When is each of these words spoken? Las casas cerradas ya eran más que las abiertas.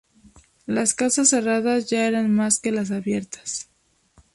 Las 0.65 0.95
casas 0.95 1.29
cerradas 1.29 1.87
ya 1.91 2.07
eran 2.07 2.33
más 2.33 2.59
que 2.59 2.71
las 2.71 2.89
abiertas. 2.89 3.69